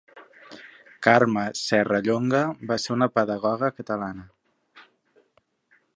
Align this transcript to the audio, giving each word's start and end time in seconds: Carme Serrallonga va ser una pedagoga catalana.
Carme 1.07 1.43
Serrallonga 1.59 2.41
va 2.71 2.79
ser 2.85 2.97
una 2.97 3.11
pedagoga 3.19 3.73
catalana. 3.81 4.29